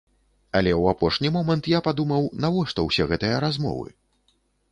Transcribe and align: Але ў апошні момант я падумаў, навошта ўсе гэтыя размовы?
Але 0.59 0.71
ў 0.81 0.93
апошні 0.95 1.31
момант 1.35 1.69
я 1.73 1.81
падумаў, 1.89 2.25
навошта 2.45 2.87
ўсе 2.87 3.03
гэтыя 3.13 3.35
размовы? 3.47 3.89